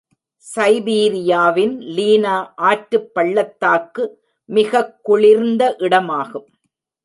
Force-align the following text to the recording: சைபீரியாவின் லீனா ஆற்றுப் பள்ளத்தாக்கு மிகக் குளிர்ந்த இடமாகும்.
சைபீரியாவின் 0.55 1.79
லீனா 1.79 2.53
ஆற்றுப் 2.55 3.13
பள்ளத்தாக்கு 3.13 4.23
மிகக் 4.45 4.99
குளிர்ந்த 5.03 5.75
இடமாகும். 5.79 6.47